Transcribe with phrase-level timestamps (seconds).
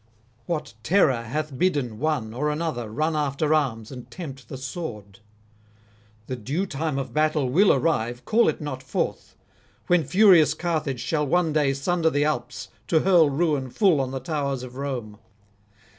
[0.47, 5.19] What terror hath bidden one or another run after arms and tempt the sword?
[6.25, 9.35] The due time of battle will arrive, call it not forth,
[9.85, 14.19] when furious Carthage shall one day sunder the Alps to hurl ruin full on the
[14.19, 15.19] towers of Rome.